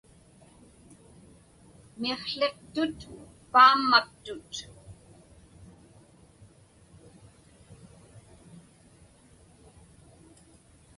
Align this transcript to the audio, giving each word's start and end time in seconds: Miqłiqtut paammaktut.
Miqłiqtut 1.99 2.99
paammaktut. 3.51 4.53